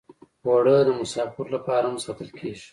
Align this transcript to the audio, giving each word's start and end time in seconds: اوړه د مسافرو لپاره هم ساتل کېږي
اوړه 0.45 0.77
د 0.87 0.89
مسافرو 0.99 1.53
لپاره 1.55 1.85
هم 1.89 1.97
ساتل 2.05 2.29
کېږي 2.37 2.63